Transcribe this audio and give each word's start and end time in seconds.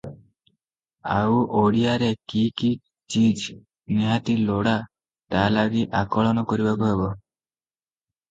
ଆଉ 1.15 1.35
ଓଡ଼ିଆରେ 1.59 2.07
କି 2.31 2.39
କି 2.61 2.69
ଚିଜ 3.15 3.53
ନିହାତି 3.97 4.35
ଲୋଡ଼ା 4.49 4.73
ତା' 5.35 5.43
ଲାଗି 5.57 5.83
ଆକଳନ 6.01 6.45
କରିବାକୁ 6.55 6.89
ହେବ। 6.91 7.13